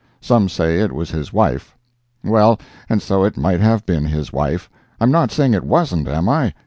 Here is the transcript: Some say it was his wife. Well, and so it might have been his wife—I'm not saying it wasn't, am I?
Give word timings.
Some 0.19 0.49
say 0.49 0.79
it 0.79 0.91
was 0.93 1.11
his 1.11 1.31
wife. 1.31 1.77
Well, 2.23 2.59
and 2.89 3.03
so 3.03 3.23
it 3.23 3.37
might 3.37 3.59
have 3.59 3.85
been 3.85 4.05
his 4.05 4.33
wife—I'm 4.33 5.11
not 5.11 5.29
saying 5.31 5.53
it 5.53 5.63
wasn't, 5.63 6.07
am 6.07 6.27
I? 6.27 6.55